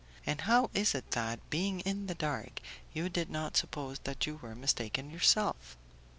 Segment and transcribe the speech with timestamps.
[0.25, 2.59] And how is it that, being in the dark,
[2.91, 5.77] you did not suppose that you were mistaken yourself?"